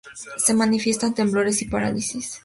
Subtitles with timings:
[0.37, 2.39] Se manifiestan temblores y parálisis.